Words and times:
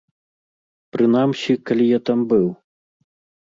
Прынамсі, 0.97 1.53
калі 1.69 1.85
я 1.91 1.99
там 2.09 2.19
быў. 2.35 2.47